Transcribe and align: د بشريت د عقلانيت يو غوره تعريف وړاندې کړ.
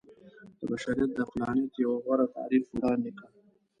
د 0.57 0.59
بشريت 0.69 1.09
د 1.13 1.17
عقلانيت 1.25 1.73
يو 1.85 1.91
غوره 2.03 2.25
تعريف 2.35 2.65
وړاندې 2.69 3.11
کړ. 3.19 3.29